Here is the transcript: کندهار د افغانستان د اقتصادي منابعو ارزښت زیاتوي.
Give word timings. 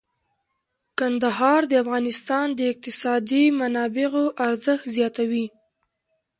کندهار 0.99 1.61
د 1.67 1.73
افغانستان 1.83 2.47
د 2.57 2.59
اقتصادي 2.71 3.43
منابعو 3.59 4.25
ارزښت 4.47 4.85
زیاتوي. 4.95 5.45